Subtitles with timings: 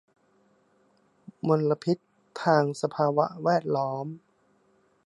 [1.47, 1.97] มลพิษ
[2.43, 4.07] ทางสภาวะแวดล้อม